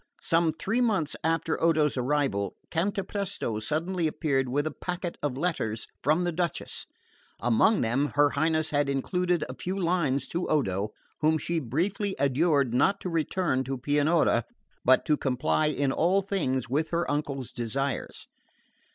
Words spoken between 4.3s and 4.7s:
with